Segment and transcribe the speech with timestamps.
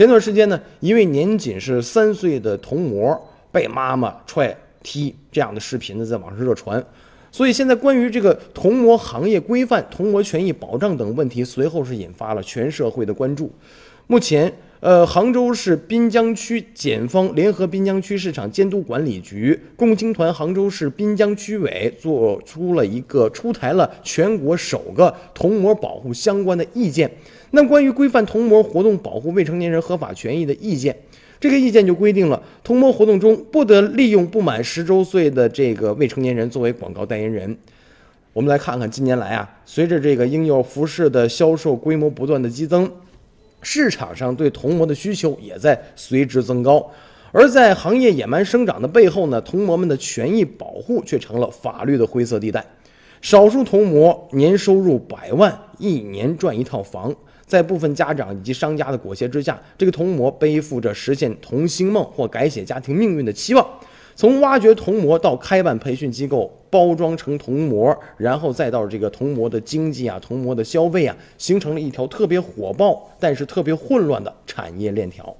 [0.00, 6.82] 前段时间呢，一位年仅是三岁的童模被妈妈踹踢这样的视频呢，在网上热传。
[7.30, 13.52] 所以现在关于这个童模行业规范、童模权益保障等问题，随后是引发了全社会的关注。
[14.06, 27.10] 目前，呃，杭州市滨江区检方联合滨江区市场监督管理局、共青团杭州市滨江区委做出了一个出台了全国首个童模保护相关的意见。
[27.50, 30.96] 那关于规范童模活动、保护未成年人合法权益的意见。
[31.38, 37.54] 这个意见就规定了，童模活动中不得利用不满十周岁的这个未成年人作为广告代言人。
[38.32, 42.90] 我们来看看近年来啊，随着这个婴幼儿服饰的销售规模不断的激增，
[43.62, 46.90] 市场上对童模的需求也在随之增高。
[47.32, 52.64] 而在行业野蛮生长的背后呢，童模们的权益保护却成了法律的灰色地带。
[53.22, 57.14] 少数童模年收入百万，一年赚一套房。
[57.46, 63.66] 在部分家长以及商家的裹挟之下，这个童模背负着实现童星梦或改写家庭命运的期望。
[64.14, 75.34] 从挖掘铜模到开办培训机构，包装成铜模，然后再到这个铜模的经济啊、铜模的消费啊，形成了一条特别火爆但是特别混乱的产业链条。